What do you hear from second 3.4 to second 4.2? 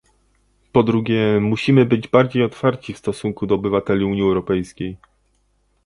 do obywateli